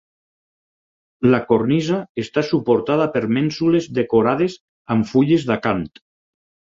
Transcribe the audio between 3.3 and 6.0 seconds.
mènsules decorades amb fulles d'acant.